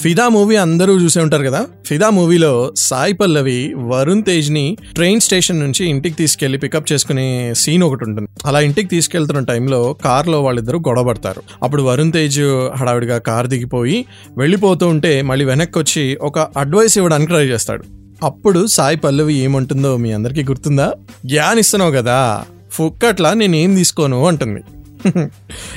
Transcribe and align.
ఫిదా 0.00 0.28
మూవీ 0.28 0.56
అందరూ 0.56 1.00
చూసే 1.00 1.20
ఉంటారు 1.20 1.44
కదా? 1.44 1.66
ఫిదా 1.86 2.10
మూవీలో 2.10 2.72
సాయి 2.76 3.12
పల్లవి 3.12 3.74
వరుణ్ 3.78 4.22
తేజ్ని 4.22 4.76
ట్రైన్ 4.94 5.20
స్టేషన్ 5.20 5.60
నుంచి 5.60 5.86
ఇంటికి 5.86 6.16
తీసుకెళ్ళి 6.16 6.58
పికప్ 6.58 6.92
చేసుకునే 6.92 7.54
సీన్ 7.56 7.82
ఒకటి 7.82 8.04
ఉంటుంది. 8.04 8.28
అలా 8.46 8.60
ఇంటికి 8.60 8.88
తీసుకెళ్తున్న 8.88 9.40
టైంలో 9.44 9.96
కార్లో 10.04 10.42
వాళ్ళిద్దరూ 10.42 10.78
గొడవపడతారు 10.78 11.42
అప్పుడు 11.62 11.82
వరుణ్ 11.82 12.12
తేజ్ 12.12 12.40
హడావిడిగా 12.76 13.18
కార్ 13.18 13.46
దిగిపోయి 13.46 14.04
వెళ్ళిపోతూ 14.38 14.88
ఉంటే 14.88 15.22
మళ్ళీ 15.22 15.44
వెనక్కి 15.44 15.78
వచ్చి 15.78 16.18
ఒక 16.22 16.38
అడ్వైస్ 16.38 16.98
ఇవ్వడానికి 16.98 17.28
ట్రై 17.28 17.44
చేస్తాడు. 17.44 17.84
అప్పుడు 18.24 18.66
సాయి 18.66 18.96
పల్లవి 18.96 19.34
ఏమంటుందో 19.34 19.96
మీ 19.96 20.12
అందరికీ 20.12 20.44
గుర్తుందా? 20.44 20.92
జ్ఞాన్ 21.26 21.58
ఇస్తున్నావు 21.58 21.92
కదా 21.92 22.44
ఫుక్కట్లా 22.70 23.34
నేనేం 23.34 23.74
తీసుకోను 23.74 24.26
అంటుంది. 24.26 24.60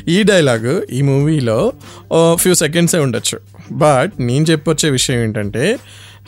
ఈ 0.07 0.23
డైలాగ్ 0.23 0.81
ఈ 0.91 1.01
మూవీలో 1.01 1.73
ఫ్యూ 2.33 2.53
సెకండ్సే 2.53 2.99
ఉండొచ్చు. 2.99 3.39
బట్ 3.71 4.13
నేను 4.19 4.45
చెప్పొచ్చే 4.51 4.89
విషయం 4.89 5.19
ఏంటంటే 5.19 5.77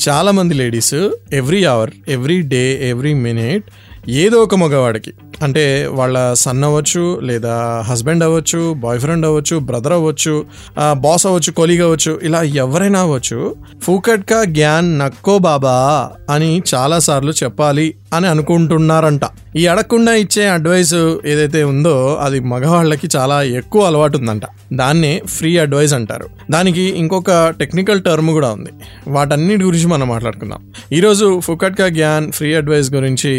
చాలామంది 0.10 0.54
ladies 0.54 1.10
every 1.34 1.64
hour 1.64 1.92
every 2.08 2.42
day 2.42 2.90
every 2.90 3.14
minute 3.14 3.64
ఏదో 4.10 4.38
ఒక 4.38 4.56
మగవాడికి 4.56 5.14
అంటే 5.44 5.88
వాళ్ళ 5.92 6.34
సన్ 6.34 6.64
అవ్వచ్చు 6.64 7.20
లేదా 7.20 7.84
హస్బెండ్ 7.88 8.24
అవ్వచ్చు 8.24 8.74
బాయ్ 8.74 9.00
ఫ్రెండ్ 9.00 9.26
అవ్వచ్చు 9.26 9.60
బ్రదర్ 9.60 9.94
అవ్వచ్చు 9.94 10.46
బాస్ 10.94 11.26
అవ్వచ్చు 11.26 11.52
కొలీగ్ 11.52 11.82
అవ్వచ్చు 11.82 12.20
ఇలా 12.24 12.42
ఎవరైనా 12.42 13.00
అవ్వచ్చు 13.00 13.56
ఫూకట్కా 13.84 14.40
గ్యాన్ 14.40 15.00
నక్కో 15.00 15.38
బాబా 15.38 16.12
అని 16.30 16.62
చాలాసార్లు 16.74 17.32
చెప్పాలి. 17.44 17.96
అని 18.14 18.28
అనుకుంటున్నారంట. 18.28 19.22
ఈ 19.56 19.68
అడగకుండా 19.68 20.14
ఇచ్చే 20.14 20.50
అడ్వైస్ 20.50 21.18
ఏదైతే 21.26 21.64
ఉందో 21.64 22.16
అది 22.22 22.40
మగవాళ్ళకి 22.40 23.08
చాలా 23.16 23.42
ఎక్కువ 23.44 23.82
అలవాటు 23.86 24.18
ఉందంట 24.18 24.42
దాన్నే 24.74 25.22
ఫ్రీ 25.26 25.58
అడ్వైస్ 25.58 25.94
అంటారు. 25.94 26.28
దానికి 26.52 26.82
ఇంకొక 26.82 27.50
టెక్నికల్ 27.60 28.02
టర్మ్ 28.02 28.30
కూడా 28.30 28.50
ఉంది. 28.50 28.70
వాటన్నిటి 29.08 29.64
గురించి 29.64 29.88
మనం 29.88 30.08
మాట్లాడుకుందాం. 30.08 30.62
ఈరోజు 30.94 31.40
ఫుకట్కా 31.40 31.86
గ్యాన్ 31.86 32.32
ఫ్రీ 32.32 32.54
అడ్వైస్ 32.54 32.94
గురించి 32.94 33.32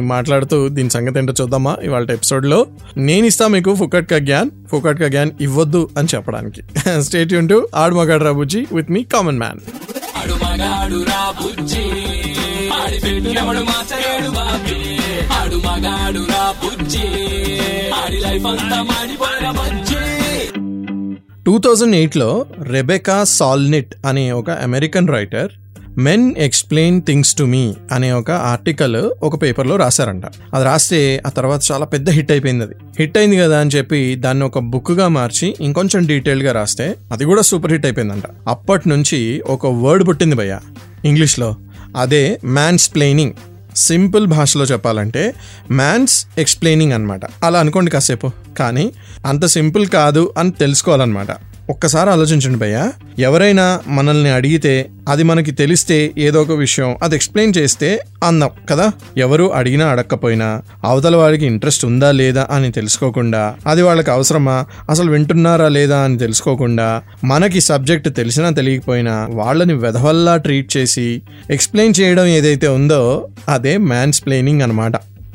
మాట్లాడుతూ 0.00 0.68
దీని 0.68 0.90
సంగతి 0.90 1.18
ఏంటో 1.18 1.34
చూద్దామా? 1.40 1.76
ఇవాళ 1.82 2.06
ఎపిసోడ్లో 2.10 2.66
నేను 2.96 3.26
ఇస్తా 3.26 3.48
మీకు 3.48 3.74
ఫుకట్కా 3.74 4.16
గ్యాన్ 4.16 4.50
ఫుకట్కా 4.72 5.06
గ్యాన్ 5.06 5.30
ఇవ్వద్దు 5.40 5.88
అని 5.98 6.08
చెప్పడానికి. 6.14 6.62
స్టేట్ 7.02 7.32
యూన్ 7.32 7.48
టు 7.48 7.68
ఆడు 7.74 7.94
మగాడు 7.94 8.24
రాబుజీ 8.24 8.66
విత్ 8.72 8.90
మీ 8.90 9.02
కామన్ 9.04 9.38
మ్యాన్ 9.38 9.60
ఆడి 12.72 13.14
ఆడు 15.40 15.56
మగాడు 15.56 16.18
బుజ్జి. 16.18 17.08
ఆడి 17.90 18.20
లైఫ్ 18.20 18.46
అంతా 18.46 18.82
మాడిపోయిన 18.82 19.50
బజ్జి. 19.50 19.94
టూ 21.46 21.58
థౌజండ్ 21.58 21.96
ఎయిట్లో 21.96 22.46
రెబెకా 22.62 23.24
సాల్నిట్ 23.24 23.94
అనే 24.06 24.32
ఒక 24.32 24.50
American 24.50 25.08
writer 25.08 25.48
men 25.98 26.34
explain 26.38 27.02
things 27.02 27.34
to 27.34 27.44
me 27.44 27.74
అనే 27.92 28.12
ఒక 28.12 28.30
ఆర్టికల్ 28.30 29.10
ఒక 29.22 29.42
పేపర్లో 29.42 29.76
రాశారంట. 29.76 30.22
అది 30.54 30.64
రాస్తే 30.64 31.22
ఆ 31.26 31.28
తర్వాత 31.28 31.60
చాలా 31.72 31.84
పెద్ద 31.84 32.10
హిట్ 32.10 32.30
అయిపోయింది 32.30 32.64
అది. 32.64 32.74
హిట్ 32.98 33.18
అయింది 33.18 33.36
కదా 33.36 33.60
అని 33.60 33.70
చెప్పి 33.70 34.14
దాన్ని 34.14 34.44
ఒక 34.44 34.58
బుక్గా 34.58 35.08
మార్చి 35.08 35.56
ఇంకొంచెం 35.60 36.06
డీటెయిల్గా 36.06 36.52
రాస్తే 36.52 36.94
అది 37.12 37.24
కూడా 37.24 37.42
సూపర్ 37.42 37.72
హిట్ 37.72 37.86
అయిపోయిందంట. 37.86 38.22
అప్పటి 38.48 38.88
నుంచి 38.88 39.42
ఒక 39.46 39.66
వర్డ్ 39.66 40.08
పుట్టింది 40.08 40.36
భయ్య. 40.36 40.58
ఇంగ్లీష్లో 41.04 41.56
అదే 41.96 42.40
మ్యాన్స్ 42.44 42.94
ప్లెయినింగ్ 42.94 43.32
సింపుల్ 43.76 44.26
భాషలో 44.26 44.64
చెప్పాలంటే 44.64 45.34
మ్యాన్స్ 45.70 46.26
ఎక్స్ప్లెయినింగ్ 46.38 46.92
అనమాట 46.92 47.20
అలా 47.42 47.60
అనుకోండి 47.60 47.90
కాసేపు. 47.90 48.30
కానీ 48.58 48.92
అంత 49.26 49.44
సింపుల్ 49.44 49.86
కాదు 49.86 50.34
అని 50.38 50.50
తెలుసుకోవాలన్నమాట. 50.50 51.28
ఒక్కసారి 51.70 52.10
ఆలోచించండి 52.10 52.58
భయ్య. 52.58 52.90
ఎవరైనా 53.18 53.80
మనల్ని 53.88 54.30
అడిగితే 54.30 54.90
అది 55.08 55.22
మనకి 55.22 55.50
తెలిస్తే 55.50 56.12
ఏదో 56.18 56.42
ఒక 56.42 56.50
విషయం 56.50 56.96
అది 57.02 57.14
ఎక్స్ప్లెయిన్ 57.14 57.54
చేస్తే 57.58 58.00
అందం 58.24 58.50
కదా? 58.70 58.92
ఎవరు 59.16 59.52
అడిగినా 59.52 59.86
అడగకపోయినా 59.86 60.62
అవతల 60.84 61.16
వాడికి 61.16 61.46
ఇంట్రెస్ట్ 61.46 61.84
ఉందా 61.84 62.10
లేదా 62.10 62.46
అని 62.50 62.72
తెలుసుకోకుండా 62.72 63.54
అది 63.66 63.82
వాళ్ళకి 63.82 64.10
అవసరమా 64.10 64.66
అసలు 64.90 65.10
వింటున్నారా 65.10 65.68
లేదా 65.68 65.98
అని 65.98 66.18
తెలుసుకోకుండా 66.18 67.02
మనకి 67.24 67.60
సబ్జెక్ట్ 67.60 68.16
తెలిసినా 68.16 68.50
తెలియకపోయినా 68.50 69.28
వాళ్ళని 69.30 69.72
వెధవల్లా 69.72 70.36
ట్రీట్ 70.36 70.76
చేసి 70.76 71.22
ఎక్స్ప్లెయిన్ 71.50 71.94
చేయడం 72.00 72.26
ఏదైతే 72.26 72.68
ఉందో 72.68 73.28
అదే 73.48 73.78
మ్యాన్స్ 73.78 74.24
ప్లేనింగ్ 74.24 74.62
అనమాట 74.62 74.92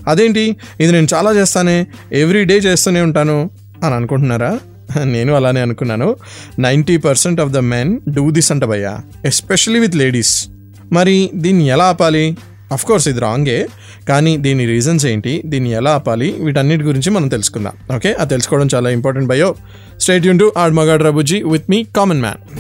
అదేంటి? 0.08 0.56
ఇది 0.80 0.92
నేను 0.92 1.08
చాలా 1.14 1.32
చేస్తానే 1.32 1.88
ఎవ్రీ 2.12 2.46
డే 2.46 2.58
చేస్తూనే 2.58 3.02
ఉంటాను 3.02 3.50
అని 3.84 3.96
అనుకుంటున్నారా? 3.96 4.60
నేను 5.04 5.34
అలానే 5.34 5.62
అనుకున్నాను. 5.62 6.16
Ninety 6.60 6.98
percent 6.98 7.42
of 7.42 7.50
the 7.50 7.58
men 7.58 8.00
do 8.10 8.32
this 8.32 8.52
అంట 8.52 8.64
భయ్యా 8.64 9.00
ఎస్పెషలీ 9.26 9.80
విత్ 9.80 9.96
లేడీస్. 9.96 10.48
మరి 10.92 11.30
దీన్ని 11.36 11.68
ఎలా 11.68 11.86
ఆపాలి? 11.86 12.38
అఫ్ 12.72 12.86
కోర్స్ 12.86 13.08
ఇది 13.08 13.20
రాంగే 13.20 13.68
కానీ 14.10 14.38
దీని 14.38 14.66
రీజన్స్ 14.66 15.06
ఏంటి? 15.06 15.42
దీన్ని 15.46 15.72
ఎలా 15.72 15.92
ఆపాలి? 15.92 16.36
వీటన్నిటి 16.40 16.84
గురించి 16.84 17.10
మనం 17.10 17.28
తెలుసుకుందాం. 17.28 17.96
ఓకే? 17.96 18.14
అది 18.14 18.30
తెలుసుకోవడం 18.30 18.68
చాలా 18.76 18.90
ఇంపార్టెంట్ 18.90 19.30
భయో 19.30 19.56
స్టేట్ 20.00 20.26
యూన్ 20.26 20.40
టు 20.40 20.54
ఆడ్ 20.58 20.74
మగాడ్ 20.74 21.04
రబుజీ 21.04 21.42
with 21.42 21.64
me 21.70 21.84
common 21.84 22.22
man 22.22 22.60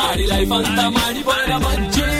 Audi 0.00 0.22
life 0.22 0.52
అంతా 0.52 0.88
మాడిపోయిన 0.88 1.56
బజ్జి. 1.56 2.15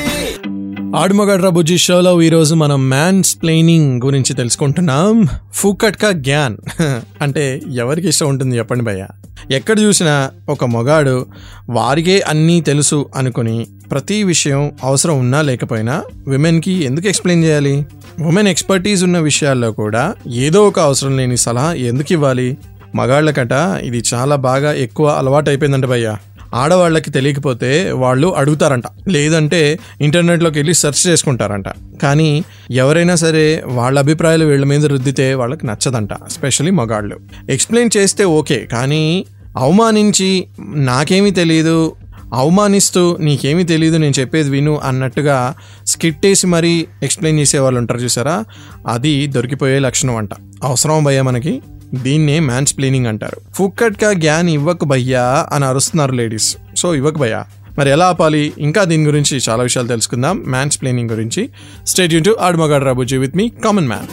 ఆడుమగడ్ర 0.95 1.49
బుజ్జి 1.49 1.79
షోలో 1.79 2.23
ఈరోజు 2.23 2.55
మనం 2.55 2.89
మ్యాన్స్ 2.89 3.31
స్ప్లెయినింగ్ 3.31 4.03
గురించి 4.03 4.35
తెలుసుకుంటున్నాం. 4.35 5.29
ఫూకట్కా 5.55 6.09
గ్యాన్ 6.09 6.57
అంటే 7.23 7.63
ఎవరికి 7.73 8.09
ఇష్టం 8.09 8.29
ఉంటుంది 8.29 8.59
చెప్పండి 8.59 8.85
భయ్య. 8.85 9.07
ఎక్కడ 9.51 9.81
చూసినా 9.81 10.31
ఒక 10.49 10.65
మొగాడు 10.65 11.27
వారికే 11.71 12.21
అన్నీ 12.21 12.61
తెలుసు 12.61 13.11
అనుకుని 13.17 13.67
ప్రతి 13.91 14.23
విషయం 14.23 14.73
అవసరం 14.83 15.19
ఉన్నా 15.19 15.43
లేకపోయినా 15.43 16.03
విమెన్కి 16.29 16.73
ఎందుకు 16.73 17.09
ఎక్స్ప్లెయిన్ 17.09 17.45
చేయాలి? 17.45 17.87
ఉమెన్ 18.23 18.49
ఎక్స్పర్టీస్ 18.49 19.03
ఉన్న 19.03 19.19
విషయాల్లో 19.19 19.73
కూడా 19.73 20.15
ఏదో 20.27 20.69
ఒక 20.69 20.81
అవసరం 20.81 21.17
లేని 21.17 21.37
సలహా 21.37 21.73
ఎందుకు 21.73 22.13
ఇవ్వాలి? 22.13 22.57
మగాళ్ళకట 22.95 23.81
ఇది 23.83 24.03
చాలా 24.15 24.37
బాగా 24.37 24.73
ఎక్కువ 24.73 25.09
అలవాటు 25.09 25.51
అయిపోయిందంట 25.51 25.85
భయ్యా. 25.85 26.19
ఆడవాళ్ళకి 26.55 27.11
తెలియకపోతే 27.11 27.93
వాళ్ళు 27.93 28.29
అడుగుతారంట. 28.29 28.83
లేదంటే 29.09 29.79
ఇంటర్నెట్లోకి 30.01 30.59
వెళ్ళి 30.59 30.75
సెర్చ్ 30.75 31.07
చేసుకుంటారంట. 31.07 31.65
కానీ 32.03 32.45
ఎవరైనా 32.71 33.15
సరే 33.15 33.63
వాళ్ళ 33.67 33.99
అభిప్రాయాలు 33.99 34.45
వీళ్ళ 34.45 34.65
మీద 34.65 34.87
రుద్దితే 34.87 35.35
వాళ్ళకి 35.35 35.67
నచ్చదంట 35.67 36.13
ఎస్పెషలీ 36.13 36.71
మగాళ్ళు. 36.71 37.21
ఎక్స్ప్లెయిన్ 37.51 37.91
చేస్తే 37.97 38.25
ఓకే 38.25 38.69
కానీ 38.73 39.27
అవమానించి 39.57 40.47
నాకేమీ 40.75 41.31
తెలియదు 41.31 41.97
అవమానిస్తూ 42.35 43.17
నీకేమీ 43.21 43.65
తెలియదు 43.65 43.97
నేను 43.97 44.21
చెప్పేది 44.21 44.51
విను 44.51 44.81
అన్నట్టుగా 44.85 45.55
స్కిట్ 45.87 46.27
వేసి 46.27 46.47
మరీ 46.47 46.87
ఎక్స్ప్లెయిన్ 47.03 47.41
చేసే 47.41 47.59
వాళ్ళు 47.59 47.81
ఉంటారు 47.81 48.01
చూసారా? 48.01 48.45
అది 48.87 49.27
దొరికిపోయే 49.27 49.79
లక్షణం 49.79 50.17
అంట. 50.17 50.31
అవసరం 50.65 51.05
భయ 51.05 51.23
మనకి. 51.23 51.63
దీన్నే 51.95 52.41
మ్యాన్స్ 52.41 52.77
ప్లేనింగ్ 52.77 53.07
అంటారు. 53.07 53.41
ఫుక్కట్గా 53.55 54.11
గ్యాన్ 54.11 54.51
ఇవ్వకు 54.51 54.85
భయ్యా 54.85 55.49
అని 55.53 55.65
అరుస్తున్నారు 55.65 56.13
లేడీస్ 56.13 56.57
సో 56.77 56.95
ఇవ్వకు 56.95 57.19
భయ్యా. 57.19 57.45
మరి 57.79 57.91
ఎలా 57.91 58.07
ఆపాలి? 58.07 58.53
ఇంకా 58.59 58.85
దీని 58.85 59.07
గురించి 59.07 59.41
చాలా 59.49 59.63
విషయాలు 59.63 59.89
తెలుసుకుందాం 59.89 60.45
మ్యాన్స్ 60.47 60.81
ప్లేనింగ్ 60.81 61.11
గురించి 61.11 61.49
స్టేట్ 61.87 62.15
యూన్ 62.15 62.25
to 62.25 62.37
ఆడుమగాడు 62.41 62.85
రాబుజీ 62.85 63.17
with 63.17 63.37
me 63.37 63.49
common 63.49 63.89
man 63.89 64.07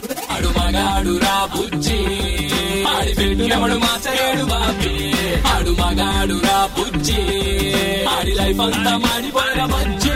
Audi 8.08 8.32
life 8.32 8.62
అంతా 8.62 8.98
మాడిపోయిన 8.98 9.66
మంచి 9.66 10.10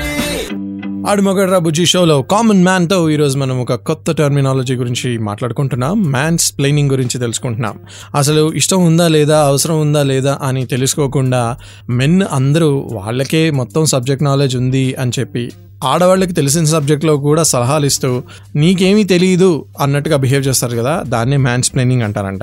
ఆడు 1.10 1.22
మొగడ్రా 1.22 1.58
బుజ్జి 1.58 1.86
షోలో 1.86 2.22
కామన్ 2.22 2.64
మ్యాన్తో 2.64 3.10
ఈరోజు 3.10 3.38
మనం 3.38 3.62
ఒక 3.62 3.76
కొత్త 3.76 4.12
టర్మినాలజీ 4.12 4.76
గురించి 4.76 5.18
మాట్లాడుకుంటున్నాం. 5.18 6.04
మ్యాన్స్ 6.04 6.58
ప్లేనింగ్ 6.58 6.92
గురించి 6.92 7.20
తెలుసుకుంటున్నాం. 7.20 7.80
అసలు 8.16 8.54
ఇష్టం 8.54 8.86
ఉందా 8.86 9.08
లేదా 9.08 9.38
అవసరం 9.46 9.82
ఉందా 9.82 10.04
లేదా 10.04 10.40
అని 10.44 10.66
తెలుసుకోకుండా 10.66 11.58
మెన్ 11.90 12.24
అందరూ 12.32 12.90
వాళ్ళకే 12.92 13.52
మొత్తం 13.52 13.86
సబ్జెక్ట్ 13.86 14.24
నాలెడ్జ్ 14.24 14.58
ఉంది 14.58 14.96
అని 14.96 15.12
చెప్పి 15.20 15.52
ఆడవాళ్ళకి 15.86 16.34
తెలిసిన 16.34 16.64
సబ్జెక్ట్లో 16.64 17.18
కూడా 17.18 17.44
సలహాలు 17.44 17.86
ఇస్తూ 17.86 18.24
నీకేమీ 18.56 19.04
తెలియదు 19.04 19.66
అన్నట్టుగా 19.80 20.18
బిహేవ్ 20.18 20.48
చేస్తారు 20.48 20.78
కదా 20.78 21.04
దాన్నే 21.08 21.38
మ్యాన్స్ 21.38 21.74
ప్లేనింగ్ 21.74 22.02
అంటారంట. 22.02 22.42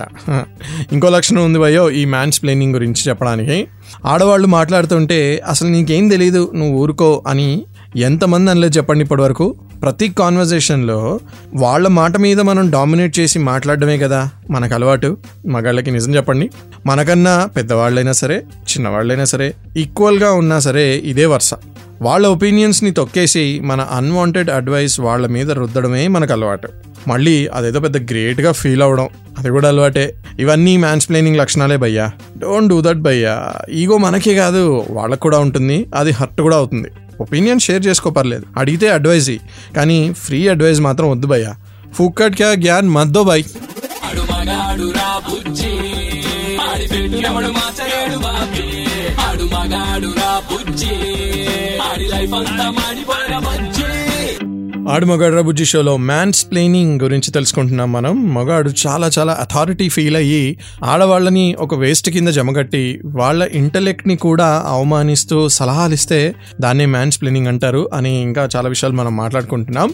ఇంకో 0.93 1.09
లక్షణం 1.09 1.45
ఉంది 1.45 1.59
భయో 1.59 1.91
ఈ 1.91 2.05
మ్యాన్స్ 2.05 2.43
ప్లేనింగ్ 2.43 2.75
గురించి 2.75 3.09
చెప్పడానికి. 3.09 3.67
ఆడవాళ్ళు 4.05 4.47
మాట్లాడుతుంటే 4.47 5.43
అసలు 5.47 5.69
నీకేం 5.69 6.09
తెలియదు 6.09 6.53
నువ్వు 6.55 6.75
ఊరుకో 6.79 7.23
అని 7.27 7.65
ఎంతమంది 7.97 8.51
అనలేదు 8.51 8.77
చెప్పండి 8.77 9.05
ఇప్పటి 9.05 9.23
వరకు 9.23 9.55
ప్రతి 9.83 10.09
కాన్వర్జేషన్లో 10.09 11.21
వాళ్ళ 11.55 11.89
మాట 11.89 12.17
మీద 12.17 12.41
మనం 12.41 12.71
డామినేట్ 12.71 13.19
చేసి 13.19 13.39
మాట్లాడడమే 13.39 13.99
కదా 13.99 14.31
మనకు 14.51 14.75
అలవాటు. 14.75 15.17
మగాళ్ళకి 15.47 15.91
నిజం 15.91 16.15
చెప్పండి. 16.15 16.51
మనకన్నా 16.87 17.47
పెద్దవాళ్ళైనా 17.57 18.13
సరే 18.13 18.37
చిన్నవాళ్ళైనా 18.37 19.25
సరే 19.25 19.55
ఈక్వల్గా 19.77 20.33
ఉన్నా 20.33 20.59
సరే 20.59 20.97
ఇదే 20.97 21.27
వరుస. 21.27 21.55
వాళ్ళ 22.03 22.27
ఒపీనియన్స్ని 22.27 22.91
తొక్కేసి 22.91 23.61
మన 23.65 23.81
అన్వాంటెడ్ 23.81 24.51
అడ్వైస్ 24.51 25.01
వాళ్ళ 25.01 25.27
మీద 25.27 25.51
రుద్దడమే 25.51 26.09
మనకు 26.09 26.33
అలవాటు. 26.33 26.69
మళ్ళీ 27.09 27.47
అదేదో 27.47 27.81
పెద్ద 27.81 27.97
గ్రేట్గా 27.97 28.53
ఫీల్ 28.53 28.83
అవ్వడం 28.83 29.09
అది 29.39 29.51
కూడా 29.51 29.69
అలవాటే. 29.69 30.15
ఇవన్నీ 30.39 30.77
మ్యాన్స్ 30.77 31.09
ప్లేనింగ్ 31.09 31.37
లక్షణాలే 31.37 31.77
భయ్యా. 31.77 32.11
డోంట్ 32.39 32.69
డూ 32.69 32.81
దట్ 32.81 32.99
భయ్యా. 32.99 33.53
ఈగో 33.73 33.97
మనకే 33.97 34.35
కాదు 34.35 34.85
వాళ్ళకు 34.91 35.21
కూడా 35.21 35.39
ఉంటుంది 35.39 35.87
అది 35.95 36.11
హర్ట్ 36.11 36.41
కూడా 36.41 36.57
అవుతుంది. 36.57 36.89
ఒపీనియన్ 37.21 37.61
షేర్ 37.61 37.87
చేసుకో 37.87 38.11
పర్లేదు. 38.11 38.47
అడిగితే 38.57 38.91
అడ్వైజ్ 38.91 39.31
కానీ 39.77 40.13
ఫ్రీ 40.13 40.49
అడ్వైజ్ 40.49 40.81
మాత్రం 40.81 41.11
వద్దు 41.11 41.27
భయ్య. 41.27 41.55
ఫుక్కట్ 41.95 42.37
క్యా 42.37 42.51
గ్యాన్ 42.51 42.89
మద్దో 42.89 43.25
బాయ్ 43.25 43.45
ఆడి 51.91 52.05
లైఫ్ 52.05 52.35
అంతా 52.35 52.71
మాడిపోయిన 52.71 53.39
ఆడు 54.91 55.07
మగాడు 55.07 55.43
బుజ్జి 55.43 55.65
షోలో 55.65 55.97
మ్యాన్స్ 55.97 56.41
ప్లేనింగ్ 56.51 57.01
గురించి 57.01 57.31
తెలుసుకుంటున్నాం 57.31 57.93
మనం. 57.93 58.35
మగాడు 58.35 58.71
చాలా 58.87 59.11
చాలా 59.19 59.33
అథారిటీ 59.41 59.89
ఫీల్ 59.89 60.17
అయ్యి 60.17 60.59
ఆడవాళ్ళని 60.85 61.55
ఒక 61.59 61.75
వేస్ట్ 61.75 62.11
కింద 62.11 62.29
జమగట్టి 62.29 63.01
వాళ్ళ 63.05 63.43
ఇంటలెక్ట్ని 63.53 64.17
కూడా 64.17 64.49
అవమానిస్తూ 64.67 65.49
సలహాలు 65.49 65.95
ఇస్తే 65.95 66.35
దాన్నే 66.61 66.87
మ్యాన్స్ 66.87 67.21
ప్లేనింగ్ 67.21 67.47
అంటారు 67.47 67.91
అని 67.95 68.13
ఇంకా 68.23 68.49
చాలా 68.57 68.69
విషయాలు 68.69 68.95
మనం 68.95 69.17
మాట్లాడుకుంటున్నాం. 69.17 69.91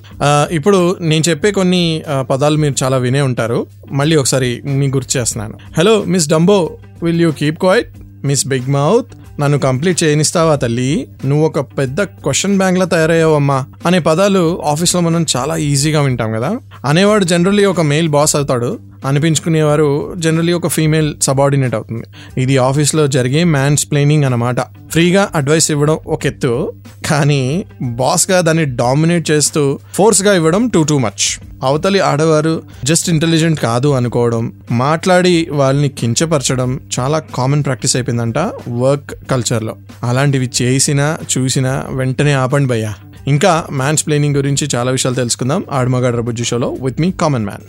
ఇప్పుడు 0.50 0.96
నేను 1.00 1.24
చెప్పే 1.28 1.50
కొన్ని 1.50 2.02
పదాలు 2.30 2.56
మీరు 2.56 2.74
చాలా 2.82 2.96
వినే 2.96 3.20
ఉంటారు. 3.20 3.66
మళ్ళీ 3.92 4.16
ఒకసారి 4.16 4.62
మీకు 4.64 4.96
గుర్తు 4.96 5.18
చేస్తున్నాను. 5.18 5.58
Hello 5.78 6.04
miss 6.06 6.28
Dumbo 6.28 6.78
will 7.02 7.20
you 7.20 7.32
keep 7.32 7.58
quiet 7.58 7.88
miss 8.24 8.46
big 8.46 8.70
mouth 8.70 9.06
నన్ను 9.40 9.58
కంప్లీట్ 9.58 10.04
చేయనిస్తావా 10.04 10.56
తల్లి? 10.56 11.08
నువ్వు 11.24 11.46
ఒక 11.46 11.60
పెద్ద 11.60 12.02
క్వశ్చన్ 12.02 12.58
బ్యాంక్లా 12.58 12.84
తయారయ్యావమ్మా 12.84 13.64
అనే 13.86 13.98
పదాలు 13.98 14.62
ఆఫీస్లో 14.64 15.00
మనం 15.00 15.26
చాలా 15.36 15.56
ఈజీగా 15.56 16.02
వింటాం 16.02 16.32
కదా? 16.32 16.58
అనేవాడు 16.84 17.24
జనరలీ 17.24 17.64
ఒక 17.64 17.80
మెయిల్ 17.80 18.08
బాస్ 18.08 18.36
అవుతాడు. 18.36 18.78
అనిపించుకునేవారు 19.06 20.14
జనరలీ 20.18 20.52
ఒక 20.52 20.66
ఫీమేల్ 20.66 21.14
సబార్డినేట్ 21.22 21.74
అవుతుంది. 21.74 22.04
ఇది 22.40 22.56
ఆఫీస్లో 22.56 23.06
జరిగే 23.06 23.44
మ్యాన్స్ 23.44 23.90
ప్లేనింగ్ 23.90 24.24
అన్నమాట. 24.24 24.60
ఫ్రీగా 24.60 25.28
అడ్వైస్ 25.34 25.70
ఇవ్వడం 25.70 25.98
ఒక 26.06 26.26
ఎత్తు 26.26 26.72
కానీ 27.10 27.64
బాస్గా 27.82 28.40
దాన్ని 28.40 28.64
డామినేట్ 28.64 29.30
చేస్తూ 29.30 29.78
ఫోర్స్గా 29.94 30.34
ఇవ్వడం 30.34 30.68
టూ 30.68 30.82
టూ 30.82 30.98
మచ్. 30.98 31.49
అవతలి 31.62 32.00
ఆడవారు 32.00 32.52
జస్ట్ 32.84 33.10
ఇంటెలిజెంట్ 33.10 33.60
కాదు 33.60 33.88
అనుకోవడం 33.88 34.44
మాట్లాడి 34.70 35.48
వాళ్ళని 35.50 35.88
కించపరచడం 35.98 36.70
చాలా 36.98 37.18
కామన్ 37.34 37.64
ప్రాక్టీస్ 37.64 37.96
అయిపోయిందంట 37.96 38.38
వర్క్ 38.78 39.30
కల్చర్లో 39.30 39.74
అలాంటివి 40.02 40.50
చేసినా 40.62 41.18
చూసినా 41.30 41.86
వెంటనే 41.90 42.32
ఆపండి 42.34 42.68
భయ్యా. 42.68 42.92
ఇంకా 43.26 43.52
మ్యాన్స్ 43.72 44.06
ప్లేనింగ్ 44.06 44.36
గురించి 44.36 44.68
చాలా 44.74 44.90
విషయాలు 44.90 45.16
తెలుసుకుందాం 45.16 45.64
ఆడుమగాడు 45.70 46.16
రబుజ్జి 46.16 46.44
షోలో 46.44 46.76
with 46.80 47.00
me 47.00 47.10
common 47.20 47.44
man 47.44 47.66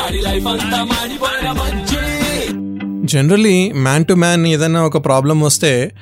Audi 0.00 0.18
life 0.18 0.46
అంతా 0.46 0.84
మాడిపోయిన 0.84 1.48
జనరలీ 3.10 3.72
మ్యాన్ 3.72 4.04
టు 4.04 4.14
మ్యాన్ 4.14 4.46
ఏదైనా 4.46 4.82
ఒక 4.82 5.04
ప్రాబ్లం 5.04 5.40
వస్తే 5.40 5.92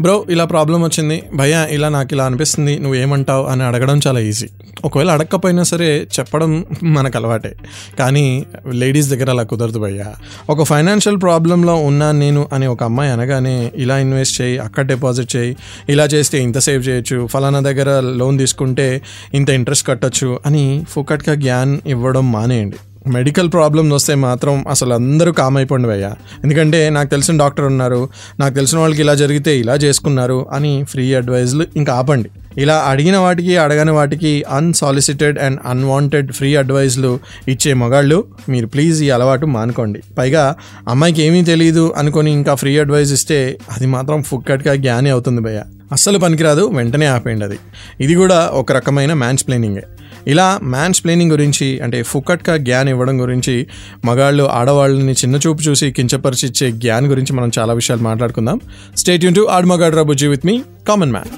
బ్రో 0.00 0.24
ఇలా 0.30 0.44
ప్రాబ్లం 0.44 0.82
వచ్చింది. 0.82 1.22
భయ్యా 1.34 1.66
ఇలా 1.66 1.88
నాకు 1.88 2.08
ఇలా 2.12 2.24
అనిపిస్తుంది. 2.24 2.78
నువ్వు 2.78 2.94
ఏమంటావు? 2.94 3.46
అని 3.46 3.62
అడగడం 3.62 4.00
చాలా 4.06 4.20
ఈజీ 4.20 4.46
ఒకవేళ 4.84 5.10
అడగకపోయినా 5.10 5.62
సరే 5.62 6.06
చెప్పడం 6.18 6.64
మనకు 6.82 7.18
అలవాటే. 7.18 7.56
కానీ 7.98 8.46
లేడీస్ 8.72 9.10
దగ్గర 9.10 9.30
అలా 9.30 9.42
కుదరదు 9.42 9.78
భయ్యా. 9.78 10.14
ఒక 10.50 10.62
ఫైనాన్షియల్ 10.62 11.22
ప్రాబ్లంలో 11.22 11.74
ఉన్నాను 11.74 12.18
నేను 12.18 12.48
అని 12.52 12.66
ఒక 12.66 12.82
అమ్మాయి 12.82 13.10
అనగానే 13.10 13.72
ఇలా 13.74 13.98
ఇన్వెస్ట్ 13.98 14.40
చేయి 14.40 14.58
అక్కడ 14.58 14.86
డిపాజిట్ 14.86 15.36
చేయి. 15.36 15.56
ఇలా 15.88 16.04
చేస్తే 16.04 16.42
ఇంత 16.42 16.58
సేవ్ 16.58 16.88
చేయొచ్చు. 16.88 17.26
ఫలానా 17.26 17.60
దగ్గర 17.60 18.00
లోన్ 18.00 18.38
తీసుకుంటే 18.38 19.02
ఇంత 19.34 19.50
ఇంట్రెస్ట్ 19.50 19.86
కట్టొచ్చు 19.86 20.40
అని 20.46 20.84
ఫుకట్గా 20.88 21.34
జ్ఞాన్ 21.34 21.78
ఇవ్వడం 21.86 22.32
మానేయండి. 22.32 22.76
మెడికల్ 23.08 23.52
ప్రాబ్లమ్స్ 23.52 23.92
వస్తే 23.92 24.14
మాత్రం 24.14 24.64
అసలు 24.68 24.94
అందరూ 24.94 25.32
కామ్ 25.32 25.56
అయిపోండి 25.56 25.88
భయ్యా 25.88 26.14
ఎందుకంటే 26.44 26.90
నాకు 26.90 27.08
తెలిసిన 27.08 27.38
డాక్టర్ 27.38 27.64
ఉన్నారు 27.64 28.08
నాకు 28.40 28.54
తెలిసిన 28.54 28.78
వాళ్ళకి 28.78 29.00
ఇలా 29.00 29.14
జరిగితే 29.14 29.58
ఇలా 29.58 29.74
చేసుకున్నారు 29.74 30.46
అని 30.52 30.84
ఫ్రీ 30.84 31.14
అడ్వైజ్లు 31.14 31.66
ఇంకా 31.76 31.92
ఆపండి. 31.94 32.30
ఇలా 32.58 32.76
అడిగిన 32.76 33.16
వాటికి 33.16 33.56
అడగని 33.56 33.90
వాటికి 33.90 34.44
అన్సాలిసిటెడ్ 34.50 35.38
అండ్ 35.38 35.60
అన్వాంటెడ్ 35.66 36.32
ఫ్రీ 36.32 36.56
అడ్వైజ్లు 36.56 37.18
ఇచ్చే 37.48 37.74
మగాళ్ళు 37.74 38.24
మీరు 38.48 38.66
ప్లీజ్ 38.66 39.02
ఈ 39.02 39.10
అలవాటు 39.10 39.46
మానుకోండి. 39.46 40.02
పైగా 40.18 40.54
అమ్మాయికి 40.88 41.22
ఏమీ 41.22 41.42
తెలియదు 41.42 41.94
అనుకొని 41.96 42.32
ఇంకా 42.32 42.54
ఫ్రీ 42.54 42.78
అడ్వైజ్ 42.78 43.12
ఇస్తే 43.12 43.58
అది 43.76 43.86
మాత్రం 43.86 44.22
ఫుక్కట్గా 44.22 44.74
జ్ఞాని 44.74 45.10
అవుతుంది 45.10 45.40
భయ్య. 45.40 45.62
అస్సలు 45.92 46.18
పనికిరాదు 46.18 46.70
వెంటనే 46.74 47.06
ఆపేయండి 47.06 47.44
అది. 47.44 47.58
ఇది 48.00 48.14
కూడా 48.14 48.50
ఒక 48.52 48.72
రకమైన 48.72 49.12
మ్యాన్స్ 49.12 49.46
ప్లేనింగే 49.46 49.82
ఇలా 50.26 50.58
మ్యాన్స్ 50.62 51.04
ప్లేనింగ్ 51.04 51.30
గురించి 51.30 51.80
అంటే 51.80 52.02
ఫుకట్గా 52.02 52.56
జ్ఞాన్ 52.56 52.88
ఇవ్వడం 52.88 53.20
గురించి 53.20 53.66
మగాళ్ళు 54.04 54.44
ఆడవాళ్ళని 54.44 55.12
చిన్న 55.12 55.36
చూపు 55.36 55.62
చూసి 55.62 55.90
కించపరిచిచ్చే 55.90 56.70
జ్ఞాన్ 56.70 57.06
గురించి 57.06 57.32
మనం 57.32 57.50
చాలా 57.58 57.72
విషయాలు 57.72 58.02
మాట్లాడుకుందాం. 58.02 58.60
State 58.96 59.24
Yoon 59.24 59.34
to 59.34 59.46
Aadu 59.50 59.66
Magaadu 59.66 59.96
Ra 59.96 60.02
Bujji 60.02 60.26
with 60.26 60.46
me 60.46 60.62
common 60.88 61.12
man 61.12 61.28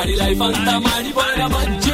Audi 0.00 0.12
life 0.12 0.42
అంతా 0.42 0.78
మాడిపోయిన 0.78 1.46
బజ్జీ. 1.46 1.89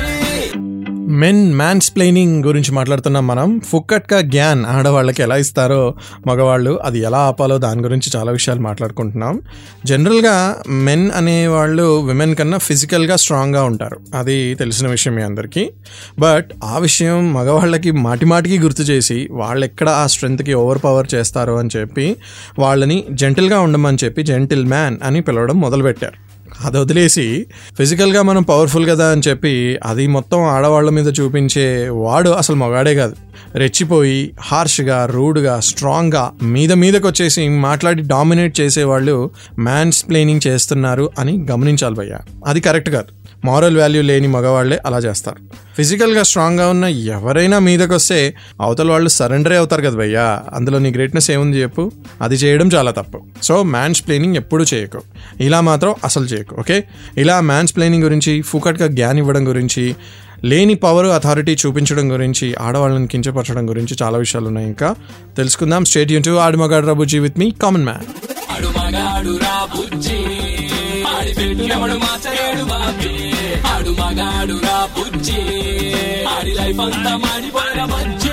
మెన్ 1.17 1.55
మ్యాన్స్ 1.55 1.87
స్ప్లెయినింగ్ 1.87 2.45
గురించి 2.45 2.73
మాట్లాడుతున్నాం 2.73 3.27
మనం 3.27 3.61
ఫుక్కట్గా 3.61 4.19
గ్యాన్ 4.19 4.65
ఆడవాళ్ళకి 4.67 5.23
ఎలా 5.23 5.37
ఇస్తారో 5.37 5.95
మగవాళ్ళు 6.27 6.81
అది 6.85 6.99
ఎలా 6.99 7.19
ఆపాలో 7.19 7.59
దాని 7.59 7.83
గురించి 7.83 8.13
చాలా 8.17 8.33
విషయాలు 8.33 8.61
మాట్లాడుకుంటున్నాం. 8.61 9.41
జనరల్గా 9.85 10.63
మెన్ 10.69 11.11
అనేవాళ్ళు 11.11 12.01
విమెన్ 12.01 12.35
కన్నా 12.35 12.59
ఫిజికల్గా 12.59 13.17
స్ట్రాంగ్గా 13.17 13.65
ఉంటారు. 13.65 14.01
అది 14.15 14.55
తెలిసిన 14.55 14.89
విషయం 14.89 15.15
మీ 15.15 15.23
అందరికీ. 15.23 15.71
బట్ 16.19 16.51
ఆ 16.65 16.79
విషయం 16.79 17.33
మగవాళ్ళకి 17.33 17.91
మాటిమాటికి 17.91 18.59
గుర్తు 18.59 18.83
చేసి 18.83 19.29
వాళ్ళు 19.31 19.65
ఎక్కడ 19.65 19.89
ఆ 19.89 20.07
స్ట్రెంగ్త్కి 20.07 20.55
ఓవర్ 20.55 20.79
పవర్ 20.85 21.07
చేస్తారో 21.15 21.57
అని 21.57 21.69
చెప్పి 21.77 22.17
వాళ్ళని 22.59 23.05
జెంటిల్గా 23.11 23.61
ఉండమని 23.61 23.99
చెప్పి 24.05 24.23
జెంటిల్ 24.23 24.67
మ్యాన్ 24.67 24.99
అని 25.03 25.21
పిలవడం 25.21 25.61
మొదలుపెట్టారు. 25.61 26.26
అది 26.65 26.79
వదిలేసి 26.79 27.47
ఫిజికల్గా 27.79 28.23
మనం 28.23 28.43
పవర్ఫుల్ 28.43 28.91
కదా 28.91 29.11
అని 29.11 29.23
చెప్పి 29.29 29.79
అది 29.85 30.07
మొత్తం 30.07 30.43
ఆడవాళ్ళ 30.43 30.91
మీద 30.91 31.07
చూపించే 31.21 31.89
వాడు 31.89 32.31
అసలు 32.31 32.57
మగాడే 32.57 32.95
కాదు. 32.95 33.15
రెచ్చిపోయి 33.55 34.35
హార్ష్గా 34.41 35.07
రూడ్గా 35.07 35.61
స్ట్రాంగ్గా 35.61 36.33
మీద 36.43 36.73
మీదకి 36.73 37.07
వచ్చేసి 37.07 37.49
మాట్లాడి 37.49 38.03
డామినేట్ 38.03 38.61
చేసేవాళ్ళు 38.61 39.31
మ్యాన్స్ 39.59 40.09
ప్లేనింగ్ 40.09 40.41
చేస్తున్నారు 40.47 41.11
అని 41.19 41.47
గమనించాలి 41.51 41.95
భయ్య. 41.95 42.19
అది 42.47 42.61
కరెక్ట్ 42.61 42.91
కాదు. 42.91 43.26
మారల్ 43.45 43.79
వాల్యూ 43.79 44.03
లేని 44.03 44.29
మగవాళ్ళే 44.29 44.81
అలా 44.87 44.99
చేస్తారు. 44.99 45.37
ఫిజికల్గా 45.77 46.23
స్ట్రాంగ్గా 46.23 46.69
ఉన్న 46.69 46.85
ఎవరైనా 46.85 47.59
మీదకి 47.59 47.93
వస్తే 47.93 48.35
అవతల 48.61 48.91
వాళ్ళు 48.91 49.09
సరెండరే 49.09 49.57
అవుతారు 49.57 49.83
కదా 49.83 49.97
భయ్యా? 49.97 50.43
అందులో 50.55 50.79
నీ 50.79 50.91
గ్రేట్నెస్ 50.91 51.31
ఏముంది 51.31 51.63
చెప్పు? 51.63 51.93
అది 52.23 52.35
చేయడం 52.35 52.69
చాలా 52.69 52.91
తప్పు. 52.91 53.23
సో 53.43 53.63
మ్యాన్స్ 53.63 54.07
ప్లేనింగ్ 54.07 54.37
ఎప్పుడు 54.37 54.65
చేయకు. 54.75 55.01
ఇలా 55.41 55.61
మాత్రం 55.61 55.95
అసలు 56.05 56.25
చేయకు 56.25 56.57
ఓకే 56.57 56.85
ఇలా 57.17 57.41
మ్యాన్స్ 57.41 57.77
ప్లేనింగ్ 57.77 58.05
గురించి 58.05 58.43
ఫుకట్గా 58.43 58.89
గ్యాన్ 58.89 59.19
ఇవ్వడం 59.19 59.49
గురించి 59.49 59.97
లేని 60.45 60.75
పవర్ 60.75 61.07
అథారిటీ 61.07 61.57
చూపించడం 61.67 62.13
గురించి 62.13 62.55
ఆడవాళ్ళని 62.61 63.07
కించపరచడం 63.07 63.71
గురించి 63.71 63.97
చాలా 64.03 64.19
విషయాలు 64.19 64.47
ఉన్నాయి 64.47 64.67
ఇంకా. 64.67 64.95
తెలుసుకుందాం. 65.37 65.85
స్టేట్ 65.85 66.13
యూన్ 66.13 66.25
to 66.25 66.31
ఆడుమగాడు 66.31 66.87
రాబుజీ 66.87 67.19
with 67.19 67.39
me 67.39 67.51
common 67.51 67.85
man 67.85 68.05
Aadu 71.27 71.33
Magaadu 71.33 71.55
Ra 71.55 71.55
బుజ్జి 71.55 71.55
ఆడి 71.55 71.55
పెట్టినప్పుడు 71.55 71.93
మార్చలేడు 71.93 72.65
బాబీ 72.65 73.15
ఆడు 73.69 73.91
మగాడు 73.91 74.53
రా 74.53 74.89
బుజ్జి. 74.99 75.41
ఆడి 76.29 76.51
లైఫ్ 76.51 76.81
అంతా 76.81 77.17
మాడిపోయిన 77.17 77.85
బుజ్జి. 77.85 78.31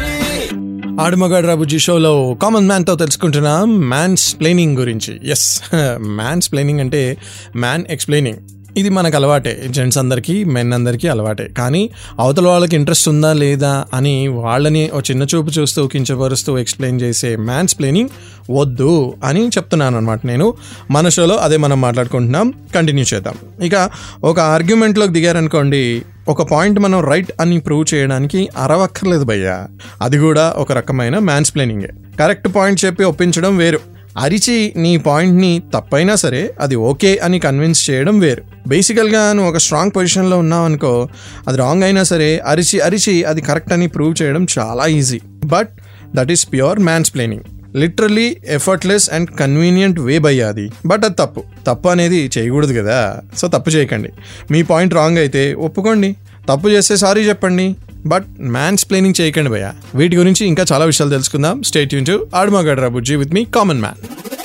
ఆడమగాడు 1.01 1.47
రాబుజీ 1.47 1.79
షోలో 1.79 2.33
కామన్ 2.33 2.67
మ్యాన్తో 2.67 2.95
తెలుసుకుంటున్నాం 2.95 3.79
మ్యాన్స్ 3.89 4.39
ప్లేనింగ్ 4.39 4.77
గురించి. 4.77 5.31
ఎస్ 5.31 5.62
మ్యాన్స్ 6.00 6.51
ప్లేనింగ్ 6.51 6.79
అంటే 6.79 7.17
మ్యాన్ 7.55 7.83
ఎక్స్ప్లెయినింగ్ 7.89 8.38
ఇది 8.77 8.89
మనకు 8.89 9.15
అలవాటే. 9.15 9.63
జెంట్స్ 9.70 9.98
అందరికీ 9.98 10.44
మెన్ 10.44 10.74
అందరికీ 10.74 11.08
అలవాటే. 11.08 11.50
కానీ 11.58 11.89
అవతల 12.20 12.48
వాళ్ళకి 12.48 12.75
ఇంట్రెస్ట్ 12.75 13.10
ఉందా 13.10 13.34
లేదా 13.34 13.86
అని 13.94 14.27
వాళ్ళని 14.27 14.89
ఓ 14.94 15.00
చిన్న 15.00 15.24
చూపు 15.24 15.50
చూస్తూ 15.60 15.88
కించపరుస్తూ 15.88 16.58
ఎక్స్ప్లెయిన్ 16.58 17.01
చేసే 17.01 17.36
మ్యాన్స్ 17.36 17.80
ప్లేనింగ్ 17.80 18.10
వద్దు 18.51 19.13
అని 19.24 19.48
చెప్తున్నాను 19.48 19.98
అనమాట 19.98 20.22
నేను. 20.25 20.53
మన 20.92 21.10
షోలో 21.10 21.36
అదే 21.36 21.58
మనం 21.58 21.82
మాట్లాడుకుంటున్నాం. 21.82 22.53
కంటిన్యూ 22.75 23.06
చేద్దాం. 23.13 23.65
ఇక 23.65 23.89
ఒక 24.24 24.39
ఆర్గ్యుమెంట్లోకి 24.39 25.13
దిగారనుకోండి. 25.13 26.01
ఒక 26.27 26.51
పాయింట్ 26.51 26.80
మనం 26.80 27.00
రైట్ 27.00 27.32
అని 27.42 27.60
ప్రూవ్ 27.60 27.94
చేయడానికి 27.94 28.50
అరవక్కర్లేదు 28.58 29.24
భయ్యా. 29.24 29.68
అది 30.01 30.18
కూడా 30.18 30.53
ఒక 30.58 30.72
రకమైన 30.72 31.18
మ్యాన్స్ 31.18 31.56
ప్లేనింగే 31.56 31.89
కరెక్ట్ 32.20 32.48
పాయింట్ 32.56 32.86
చెప్పి 32.86 33.03
ఒప్పించడం 33.03 33.58
వేరు. 33.58 33.92
అరిచి 34.17 34.74
నీ 34.75 34.98
పాయింట్ని 34.98 35.62
తప్పైనా 35.74 36.15
సరే 36.15 36.53
అది 36.60 36.75
ఓకే 36.75 37.17
అని 37.17 37.39
కన్విన్స్ 37.39 37.89
చేయడం 37.89 38.20
వేరు. 38.20 38.43
బేసికల్గా 38.67 39.34
నువ్వు 39.34 39.51
ఒక 39.51 39.58
స్ట్రాంగ్ 39.58 39.91
పొజిషన్లో 39.96 40.38
ఉన్నావు 40.38 40.65
అనుకో 40.65 41.10
అది 41.48 41.58
రాంగ్ 41.58 41.84
అయినా 41.84 42.03
సరే 42.03 42.38
అరిచి 42.38 42.79
అరిచి 42.79 43.24
అది 43.24 43.41
కరెక్ట్ 43.41 43.74
అని 43.74 43.88
ప్రూవ్ 43.88 44.22
చేయడం 44.22 44.48
చాలా 44.60 44.86
easy. 44.86 45.20
But 45.46 45.70
that 46.15 46.32
is 46.32 46.51
pure 46.51 46.79
mansplaining 47.13 47.41
literally 47.75 48.38
effortless 48.48 49.10
and 49.10 49.29
convenient 49.29 50.00
way 50.00 50.20
బయ్యా 50.20 50.48
అది. 50.48 50.70
బట్ 50.86 51.05
అది 51.05 51.15
తప్పు. 51.20 51.43
తప్పు 51.67 51.89
అనేది 51.89 52.32
చేయకూడదు 52.38 52.82
కదా. 52.82 53.22
సో 53.38 53.48
తప్పు 53.48 53.70
చేయకండి. 53.70 54.10
మీ 54.51 54.63
పాయింట్ 54.63 54.93
రాంగ్ 54.93 55.17
అయితే 55.17 55.53
ఒప్పుకోండి. 55.53 56.15
తప్పు 56.50 56.67
చేస్తే 56.67 56.98
సారీ 56.98 57.22
చెప్పండి. 57.22 57.75
బట్ 58.05 58.25
మ్యాన్స్ 58.39 58.89
ప్లేనింగ్ 58.89 59.22
చేయకండి 59.22 59.50
భయ్య. 59.50 59.72
వీటి 59.95 60.17
గురించి 60.17 60.48
ఇంకా 60.48 60.65
చాలా 60.72 60.86
విషయాలు 60.86 61.12
తెలుసుకుందాం. 61.12 61.63
స్టేట్ 61.63 61.93
యూన్ 61.93 62.05
టు 62.05 62.27
ఆడమగడ్ 62.36 62.81
రాబుజ్జీ 62.81 63.15
విత్ 63.15 63.33
మీ 63.33 63.45
కామన్ 63.45 63.81
మ్యాన్ 63.81 64.00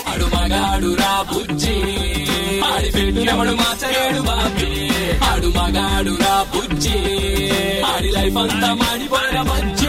ఆడు 0.09 0.25
మగాడు 0.25 0.95
రా 0.95 1.25
బుజ్జి. 1.35 1.75
ఆడి 2.61 2.91
పెట్టినప్పుడు 2.91 3.49
మార్చలేడు 3.49 4.23
బాబీ. 4.23 4.89
ఆడు 5.31 5.47
మగాడు 5.47 6.11
రా 6.11 6.47
బుజ్జి. 6.57 6.99
ఆడి 7.81 8.09
లైఫ్ 8.09 8.37
అంతా 8.37 8.75
మాడిపోయిన 8.75 9.43
బుజ్జి. 9.43 9.89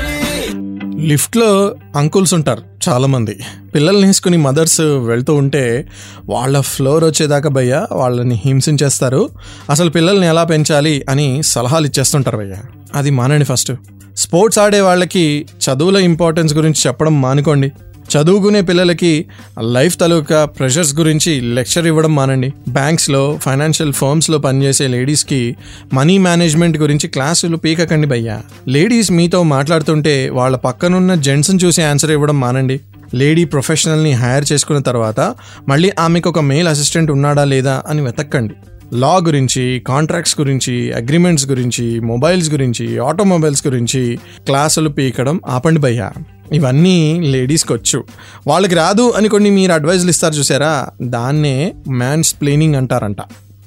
లిఫ్ట్లో 1.08 1.76
అంకుల్స్ 1.96 2.34
ఉంటారు 2.34 2.90
చాలా 2.90 3.08
మంది 3.08 3.40
పిల్లల్ని 3.76 4.06
వేసుకుని 4.06 4.38
మదర్స్ 4.38 4.82
వెళ్తూ 4.82 5.34
ఉంటే 5.36 5.88
వాళ్ళ 6.26 6.62
ఫ్లోర్ 6.62 7.04
వచ్చేదాకా 7.04 7.50
భయ్య 7.50 7.86
వాళ్ళని 7.92 8.42
హింసించేస్తారు. 8.46 9.30
అసలు 9.70 9.90
పిల్లల్ని 9.90 10.28
ఎలా 10.28 10.44
పెంచాలి 10.44 11.06
అని 11.10 11.44
సలహాలు 11.44 11.86
ఇచ్చేస్తుంటారు 11.86 12.38
భయ్య. 12.38 12.56
అది 12.96 13.10
మానండి 13.10 13.46
ఫస్ట్. 13.46 13.74
స్పోర్ట్స్ 14.18 14.60
ఆడే 14.60 14.80
వాళ్ళకి 14.80 15.46
చదువుల 15.54 15.98
ఇంపార్టెన్స్ 15.98 16.54
గురించి 16.54 16.88
చెప్పడం 16.88 17.22
మానుకోండి. 17.22 17.72
చదువుకునే 18.10 18.62
పిల్లలకి 18.62 19.26
లైఫ్ 19.62 20.00
తాలూకా 20.00 20.46
ప్రెషర్స్ 20.46 20.96
గురించి 20.96 21.42
లెక్చర్ 21.42 21.88
ఇవ్వడం 21.88 22.16
మానండి. 22.16 22.54
బ్యాంక్స్లో 22.70 23.40
ఫైనాన్షియల్ 23.42 23.94
ఫర్మ్స్లో 23.94 24.38
పనిచేసే 24.38 24.88
లేడీస్కి 24.88 25.56
మనీ 25.94 26.18
మేనేజ్మెంట్ 26.18 26.78
గురించి 26.78 27.08
క్లాసులు 27.08 27.58
పీకకండి 27.58 28.08
భయ్యా. 28.08 28.42
లేడీస్ 28.68 29.12
మీతో 29.12 29.44
మాట్లాడుతుంటే 29.44 30.30
వాళ్ళ 30.30 30.58
పక్కనున్న 30.58 31.16
జెంట్స్ని 31.16 31.60
చూసి 31.64 31.82
ఆన్సర్ 31.82 32.12
ఇవ్వడం 32.12 32.40
మానండి. 32.40 32.80
లేడీ 33.14 33.46
ప్రొఫెషనల్ని 33.46 34.12
హైర్ 34.12 34.46
చేసుకున్న 34.54 34.82
తర్వాత 34.82 35.36
మళ్ళీ 35.68 35.92
ఆమెకు 36.00 36.30
ఒక 36.30 36.40
మేల్ 36.40 36.68
అసిస్టెంట్ 36.68 37.12
ఉన్నాడా 37.12 37.44
లేదా 37.44 37.84
అని 37.88 38.02
వెతక్కండి. 38.02 38.54
లా 38.94 39.16
గురించి 39.16 39.84
కాంట్రాక్ట్స్ 39.88 40.40
గురించి 40.40 40.94
అగ్రిమెంట్స్ 40.94 41.50
గురించి 41.50 42.00
మొబైల్స్ 42.00 42.52
గురించి 42.52 43.00
ఆటోమొబైల్స్ 43.00 43.68
గురించి 43.68 44.20
క్లాసులు 44.46 44.90
పీకడం 44.90 45.42
ఆపండి 45.48 45.80
భయ్యా. 45.80 46.12
ఇవన్నీ 46.54 47.20
లేడీస్కి 47.20 47.74
వచ్చు 47.74 48.04
వాళ్ళకి 48.48 48.76
రాదు 48.76 49.12
అని 49.12 49.30
కొన్ని 49.30 49.50
మీరు 49.50 49.72
అడ్వైజులు 49.72 50.10
ఇస్తారు 50.10 50.34
చూసారా? 50.34 50.88
దాన్నే 51.02 51.74
మ్యాన్స్ 51.88 52.36
ప్లేనింగ్ 52.42 52.76
అంటారంట. 52.76 53.18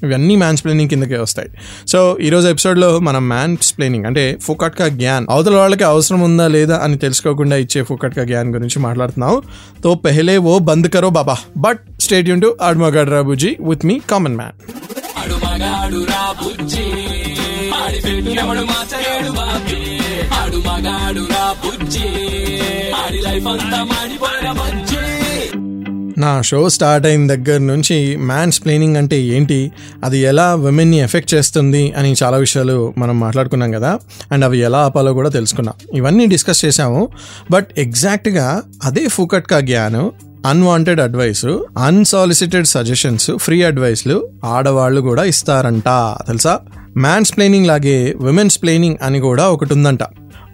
ఇవన్నీ 0.03 0.35
మ్యాన్స్ 0.35 0.63
ప్లేనింగ్ 0.63 0.89
కిందకే 0.89 1.17
వస్తాయి. 1.17 1.49
సో 1.87 2.17
ఈరోజు 2.21 2.47
ఎపిసోడ్లో 2.47 2.99
మనం 2.99 3.27
మ్యాన్స్ 3.27 3.77
ప్లేనింగ్ 3.77 4.05
అంటే 4.05 4.37
ఫుకట్కా 4.41 4.85
గ్యాన్ 4.85 5.27
అవతల 5.29 5.55
వాళ్ళకి 5.55 5.83
అవసరం 5.83 6.21
ఉందా 6.21 6.47
లేదా 6.47 6.77
అని 6.77 6.97
తెలుసుకోకుండా 6.97 7.55
ఇచ్చే 7.55 7.83
ఫుకట్కా 7.83 8.21
గ్యాన్ 8.21 8.53
గురించి 8.53 8.79
మాట్లాడుతున్నాం 8.79 9.41
తో 9.83 9.95
పెహలే 9.95 10.37
ఓ 10.37 10.59
బంద్ 10.59 10.87
కరో 10.87 11.09
బాబా. 11.09 11.37
బట్ 11.57 11.79
స్టేట్ 12.01 12.29
యూన్ 12.29 12.41
to 12.41 12.57
ఆడ్మగడ్ 12.61 13.09
రాబుజీ 13.09 13.55
with 13.61 13.85
me 13.85 14.01
common 14.11 14.35
man 14.35 14.73
ఆడు 15.23 15.33
మగాడు 15.33 16.03
రా 16.03 16.35
బుజ్జి. 16.43 16.83
ఆడి 17.73 18.01
పెట్టినప్పుడు 18.01 18.59
మాచలేడు 18.59 19.31
బాబీ. 19.31 19.99
ఆడు 20.41 20.57
మగాడు 20.57 21.19
రా 21.19 21.55
బుజ్జి. 21.65 22.07
ఆడి 22.91 23.21
లైఫ్ 23.21 23.47
అంతా 23.47 23.83
మాడిపోయిన 23.83 24.51
బుజ్జి. 24.51 24.97
నా 26.21 26.41
షో 26.41 26.69
స్టార్ట్ 26.69 27.07
అయిన 27.07 27.35
దగ్గర 27.35 27.59
నుంచి 27.59 28.17
మ్యాన్స్ 28.17 28.63
ప్లేనింగ్ 28.63 28.97
అంటే 28.97 29.21
ఏంటి? 29.21 29.71
అది 30.03 30.19
ఎలా 30.19 30.55
విమెన్ని 30.55 30.97
ఎఫెక్ట్ 30.97 31.33
చేస్తుంది 31.33 31.91
అని 31.91 32.15
చాలా 32.23 32.37
విషయాలు 32.37 32.93
మనం 32.97 33.19
మాట్లాడుకున్నాం 33.19 33.71
కదా. 33.71 33.99
అండ్ 34.31 34.45
అవి 34.45 34.59
ఎలా 34.59 34.77
ఆపాలో 34.77 35.13
కూడా 35.13 35.29
తెలుసుకున్నాం. 35.29 35.97
ఇవన్నీ 35.97 36.25
డిస్కస్ 36.25 36.65
చేసాము 36.65 37.09
బట్ 37.51 37.67
ఎగ్జాక్ట్గా 37.77 38.63
అదే 38.83 39.07
ఫుకట్కా 39.07 39.57
గ్యాను 39.57 40.11
unwanted 40.45 41.01
advice 41.01 41.45
unsolicited 41.77 42.67
suggestions 42.67 43.31
free 43.37 43.63
అడ్వైస్లు 43.63 44.29
ఆడవాళ్ళు 44.45 45.01
కూడా 45.01 45.23
ఇస్తారంట. 45.23 45.83
తెలుసా? 46.27 46.59
మ్యాన్స్ 46.97 47.35
ప్లేనింగ్ 47.35 47.67
లాగే 47.67 48.15
విమెన్స్ 48.21 48.61
ప్లేనింగ్ 48.61 48.95
అని 49.03 49.19
కూడా 49.19 49.49
ఒకటి 49.49 49.73
ఉందంట. 49.73 49.99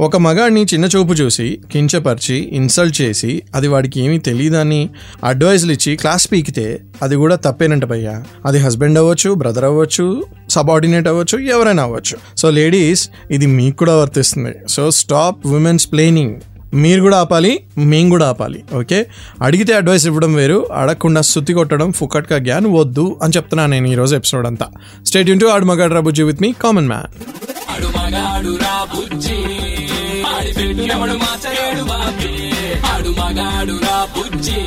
ఒక 0.01 0.17
మగాడిని 0.17 0.63
చిన్న 0.63 0.86
చూపు 0.86 1.13
చూసి 1.13 1.60
కించపరిచి 1.72 2.36
ఇన్సల్ట్ 2.36 3.01
చేసి 3.01 3.41
అది 3.55 3.67
వాడికి 3.67 4.01
ఏమీ 4.01 4.17
తెలియదని 4.17 4.89
అడ్వైజ్లు 5.24 5.72
ఇచ్చి 5.72 5.96
క్లాస్ 5.96 6.31
పీకితే 6.31 6.81
అది 7.01 7.15
కూడా 7.15 7.36
తప్పేనంట 7.36 7.86
భయ్యా. 7.86 8.24
అది 8.46 8.60
హస్బెండ్ 8.60 9.00
అవ్వచ్చు 9.00 9.34
బ్రదర్ 9.34 9.65
అవ్వచ్చు 9.65 10.24
సబార్డినేట్ 10.50 11.08
అవ్వచ్చు 11.08 11.39
ఎవరైనా 11.39 11.84
అవ్వచ్చు. 11.84 12.17
సో 12.38 12.50
లేడీస్ 12.50 13.10
ఇది 13.31 13.46
మీకు 13.46 13.77
కూడా 13.77 13.96
వర్తిస్తుంది. 13.96 14.53
సో 14.69 14.91
స్టాప్ 14.91 15.48
విమెన్స్ 15.48 15.91
ప్లేనింగ్ 15.91 16.36
మీరు 16.74 17.02
కూడా 17.02 17.18
ఆపాలి 17.18 17.60
మేము 17.78 18.10
కూడా 18.10 18.30
ఆపాలి 18.30 18.64
ఓకే? 18.76 19.06
అడిగితే 19.42 19.74
అడ్వైస్ 19.74 20.06
ఇవ్వడం 20.06 20.34
వేరు 20.34 20.68
అడగకుండా 20.74 21.22
సుత్తి 21.22 21.54
కొట్టడం 21.54 21.92
ఫుకట్గా 21.92 22.38
జ్ఞాన్ 22.38 22.66
వద్దు 22.66 23.20
అని 23.24 23.34
చెప్తున్నాను 23.38 23.72
నేను 23.72 23.88
ఈరోజు 23.88 24.16
ఎపిసోడ్ 24.16 24.48
అంతా. 24.48 24.68
స్టేట్ 25.06 25.30
యూన్ 25.30 25.40
టు 25.40 25.46
ఆడు 25.46 25.66
మగాడు 25.66 25.94
రాబుజీ 25.94 26.24
విత్ 26.24 26.42
మీ 26.42 26.54
కామన్ 26.54 26.88
మ్యాన్ 26.88 27.06
ఆడు 27.74 27.88
మగాడు 27.88 28.56
రా 28.56 28.88
బుజ్జి. 28.96 29.34
ఆడి 30.26 30.54
పెట్టినప్పుడు 30.54 31.12
మార్చలేడు 31.12 31.84
బాబీ. 31.84 32.52
ఆడు 32.94 33.10
మగాడు 33.10 33.74
రా 33.74 34.08
బుజ్జి. 34.18 34.62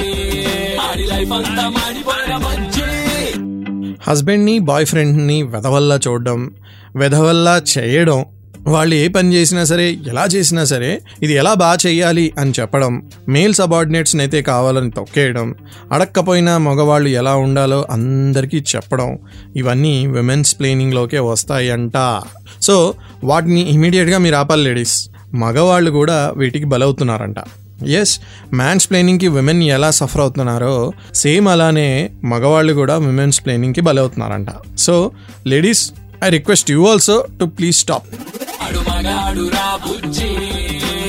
ఆడి 0.81 1.03
లైఫ్ 1.03 1.33
అంతా 1.33 1.69
మాడిపోయిన 1.69 2.37
బుజ్జి. 2.37 2.83
హస్బెండ్ని 4.11 4.59
బాయ్ 4.59 4.87
ఫ్రెండ్ని 4.87 5.43
వెధవల్లా 5.43 6.01
చూడడం 6.09 6.51
వెధవల్లా 6.97 7.63
చేయడం 7.79 8.25
వాళ్ళు 8.67 8.95
ఏ 8.95 9.09
పని 9.09 9.35
చేసినా 9.35 9.65
సరే 9.65 9.93
ఎలా 9.93 10.27
చేసినా 10.27 10.65
సరే 10.65 11.01
ఇది 11.23 11.33
ఎలా 11.33 11.55
బాగా 11.55 11.79
చేయాలి 11.87 12.33
అని 12.39 12.53
చెప్పడం 12.61 13.03
మేల్ 13.29 13.55
సబార్డినేట్స్ని 13.55 14.23
అయితే 14.23 14.43
కావాలని 14.43 14.91
తొక్కేయడం 14.91 15.55
అడక్కపోయినా 15.93 16.59
మగవాళ్ళు 16.59 17.09
ఎలా 17.09 17.37
ఉండాలో 17.37 17.87
అందరికీ 17.91 18.65
చెప్పడం 18.77 19.19
ఇవన్నీ 19.57 20.07
విమెన్స్ 20.07 20.59
ప్లేనింగ్లోకే 20.59 21.19
వస్తాయంట. 21.19 22.23
సో 22.63 22.95
వాటిని 23.25 23.61
ఇమీడియట్గా 23.61 24.19
మీరు 24.19 24.35
ఆపాలి 24.35 24.65
లేడీస్. 24.65 25.09
మగవాళ్ళు 25.35 25.91
కూడా 25.91 26.33
వీటికి 26.37 26.65
బలవుతున్నారంట. 26.65 27.37
ఎస్ 27.87 28.21
మ్యాన్స్ 28.55 28.91
ప్లేనింగ్కి 28.91 29.29
విమెన్ 29.29 29.63
ఎలా 29.63 29.91
సఫర్ 29.91 30.21
అవుతున్నారో 30.21 30.93
సేమ్ 31.15 31.49
అలానే 31.49 32.11
మగవాళ్ళు 32.25 32.73
కూడా 32.73 32.97
విమెన్స్ 32.97 33.45
ప్లేనింగ్కి 33.45 33.81
బలవుతున్నారంట. 33.81 34.47
So 34.79 35.11
ladies 35.47 35.93
I 36.25 36.31
request 36.31 36.71
you 36.71 36.87
also 36.87 37.27
to 37.41 37.45
please 37.45 37.77
stop 37.77 38.05
ఆడు 38.73 38.81
మగాడు 38.81 39.49
రా 39.49 39.79
బుజ్జి. 39.87 40.29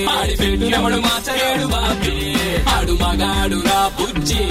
ఆడి 0.06 0.36
పెట్టినప్పుడు 0.36 0.96
మార్చలేడు 0.96 1.68
బాబి. 1.68 2.36
ఆడు 2.78 2.92
మగాడు 2.92 3.56
రా 3.56 3.92
బుజ్జి. 4.02 4.44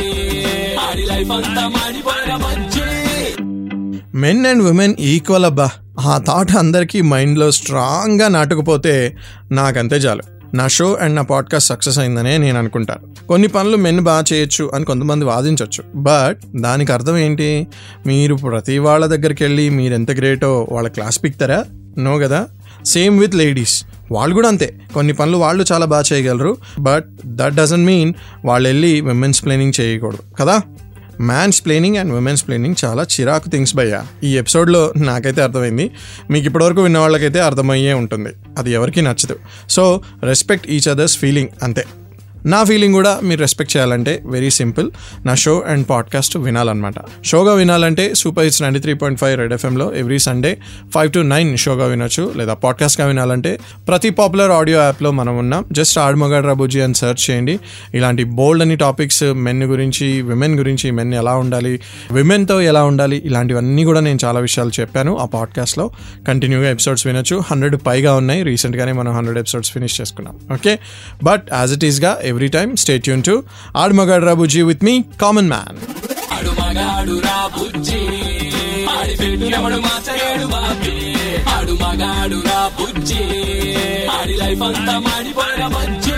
ఆడి 0.75 1.02
లైఫ్ 1.02 1.31
అంతా 1.31 1.69
మాడిపోయిన 1.69 2.37
బుజ్జి. 2.37 2.81
మెన్ 4.14 4.47
అండ్ 4.47 4.62
ఉమెన్ 4.62 4.95
ఈక్వల్ 4.99 5.45
అబ్బా. 5.45 5.71
ఆ 6.00 6.19
థాట్ 6.19 6.57
అందరికీ 6.57 7.02
మైండ్లో 7.02 7.50
స్ట్రాంగ్గా 7.50 8.28
నాటుకుపోతే 8.28 9.16
నాకంతే 9.52 9.97
చాలు. 9.97 10.23
నా 10.54 10.69
షో 10.69 10.99
అండ్ 11.00 11.16
నా 11.16 11.23
పాడ్కాస్ట్ 11.23 11.69
సక్సెస్ 11.69 11.99
అయిందనే 11.99 12.38
నేను 12.38 12.59
అనుకుంటాను 12.59 13.26
కొన్ని 13.26 13.49
పనులు 13.49 13.76
మెన్ 13.76 14.00
బాగా 14.00 14.25
చేయొచ్చు 14.33 14.71
అని 14.75 14.85
కొంతమంది 14.85 15.25
వాదించవచ్చు 15.25 15.85
బట్ 15.95 16.38
దానికి 16.61 16.92
అర్థం 16.92 17.16
ఏంటి? 17.16 17.66
మీరు 18.07 18.35
ప్రతి 18.35 18.78
వాళ్ళ 18.78 19.07
దగ్గరికి 19.07 19.45
వెళ్ళి 19.45 19.71
మీరు 19.71 19.95
ఎంత 19.95 20.11
గ్రేటో 20.11 20.69
వాళ్ళ 20.71 20.88
క్లాస్ 20.88 21.25
పిక్తారా 21.25 21.64
నో 21.99 22.19
కదా? 22.19 22.47
సేమ్ 22.87 23.21
విత్ 23.21 23.35
లేడీస్ 23.35 23.85
వాళ్ళు 24.12 24.35
కూడా 24.35 24.49
అంతే. 24.49 24.75
కొన్ని 24.95 25.12
పనులు 25.12 25.37
వాళ్ళు 25.37 25.65
చాలా 25.73 25.87
బాగా 25.87 26.05
చేయగలరు. 26.12 26.57
బట్ 26.79 27.05
దట్ 27.27 27.55
డజంట్ 27.55 27.87
మీన్ 27.87 28.15
వాళ్ళు 28.45 28.69
వెళ్ళి 28.69 29.01
విమెన్స్ 29.01 29.45
ప్లేనింగ్ 29.45 29.73
చేయకూడదు. 29.81 30.37
కదా? 30.41 30.61
Man's 31.21 31.65
planning 31.65 31.97
and 31.97 32.12
women's 32.12 32.47
planning 32.47 32.75
చాలా 32.85 33.03
చిరాకు 33.03 33.49
థింగ్స్ 33.49 33.77
భయ్యా. 33.77 34.07
ఈ 34.25 34.39
ఎపిసోడ్లో 34.39 34.93
నాకైతే 34.97 35.43
అర్థమైంది. 35.43 35.91
మీకు 36.31 36.47
ఇప్పటివరకు 36.47 36.83
విన్న 36.83 36.99
వాళ్ళకైతే 36.99 37.41
అర్థమయ్యే 37.41 37.93
ఉంటుంది. 37.93 38.31
అది 38.59 38.73
ఎవరికీ 38.73 39.01
నచ్చదు. 39.01 39.37
So 39.71 40.01
respect 40.23 40.69
each 40.69 40.89
others 40.89 41.19
feeling 41.19 41.49
అంతే. 41.62 41.85
నా 42.47 42.65
ఫీలింగ్ 42.65 42.95
కూడా 42.95 43.21
మీరు 43.23 43.41
రెస్పెక్ట్ 43.41 43.77
చేయాలంటే 43.77 44.23
వెరీ 44.25 44.51
సింపుల్ 44.51 44.91
నా 45.27 45.35
షో 45.35 45.65
అండ్ 45.67 45.87
పాడ్కాస్ట్ 45.91 46.37
వినాలన్నమాట. 46.37 46.95
షోగా 47.25 47.55
వినాలంటే 47.55 48.15
super 48.15 48.45
hits 48.45 48.63
ninety 48.63 48.79
three 48.79 48.95
point 48.95 49.21
five 49.21 49.39
red 49.39 49.53
ఎఫ్ఎంలో 49.53 49.95
every 49.95 50.19
Sunday 50.19 50.59
five 50.95 51.13
to 51.13 51.19
nine 51.19 51.57
షోగా 51.57 51.87
వినొచ్చు. 51.87 52.33
లేదా 52.37 52.55
పాడ్కాస్ట్గా 52.55 53.07
వినాలంటే 53.07 53.59
ప్రతి 53.89 54.11
పాపులర్ 54.11 54.51
ఆడియో 54.51 54.81
యాప్లో 54.81 55.11
మనం 55.11 55.39
ఉన్నాం. 55.39 55.65
జస్ట్ 55.73 55.99
ఆడమగాడ్ 55.99 56.47
రబుజీ 56.47 56.81
అని 56.81 56.95
సెర్చ్ 56.95 57.31
చేయండి. 57.31 57.61
ఇలాంటి 57.95 58.25
బోల్డ్ 58.25 58.63
అని 58.63 58.77
టాపిక్స్ 58.77 59.23
మెన్ 59.23 59.63
గురించి 59.63 60.23
విమెన్ 60.23 60.59
గురించి 60.59 60.91
మెన్ 60.91 61.15
ఎలా 61.15 61.37
ఉండాలి 61.37 61.81
విమెన్తో 62.13 62.61
ఎలా 62.61 62.85
ఉండాలి 62.85 63.23
ఇలాంటివన్నీ 63.25 63.85
కూడా 63.85 64.01
నేను 64.01 64.19
చాలా 64.25 64.41
విషయాలు 64.41 64.71
చెప్పాను 64.81 65.19
ఆ 65.19 65.25
పాడ్కాస్ట్లో 65.25 65.91
కంటిన్యూగా 66.29 66.71
ఎపిసోడ్స్ 66.71 67.07
వినొచ్చు. 67.07 67.43
హండ్రెడ్ 67.51 67.77
పైగా 67.87 68.15
ఉన్నాయి. 68.15 68.43
రీసెంట్గానే 68.43 68.93
మనం 68.93 69.17
హండ్రెడ్ 69.17 69.39
ఎపిసోడ్స్ 69.39 69.73
ఫినిష్ 69.73 70.01
చేసుకున్నాం. 70.01 70.39
ఓకే 70.53 70.79
బట్ 71.25 71.43
యాజ్ 71.53 71.73
ఇట్ 71.73 71.85
ఈస్గా 71.85 72.19
every 72.32 72.50
time 72.50 72.72
stay 72.77 72.96
tune 73.00 73.24
to 73.24 73.36
ఆడమగాడ్ 73.75 74.25
రబుజీ 74.30 74.62
with 74.63 74.84
me 74.84 74.96
common 75.22 75.50
man 75.50 75.77
ఆడు 76.36 76.51
మగాడు 76.60 77.16
రా 77.25 77.38
బుజ్జి 77.58 78.01
ఆడి 78.96 79.16
పెట్టినప్పుడు 79.22 79.80
మాచలేడు 79.86 80.48
బాబీ 80.48 80.96
ఆడు 81.56 81.75
మగాడు 81.84 82.39
రా 82.48 82.62
బుజ్జి 82.80 83.24
ఆడి 84.18 84.36
లైఫ్ 84.42 84.63
అంతా 84.70 84.96
మాడిపోయిన 85.08 85.66
బజ్జి 85.75 86.18